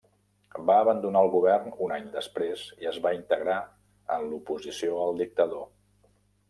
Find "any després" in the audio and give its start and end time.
1.99-2.65